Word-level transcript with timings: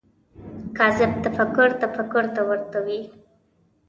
کاذب 0.77 1.11
تفکر 1.25 1.69
تفکر 1.81 2.25
ته 2.35 2.41
ورته 2.49 2.77
وي 2.85 2.99